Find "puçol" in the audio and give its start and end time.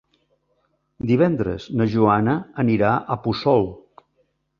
3.27-3.69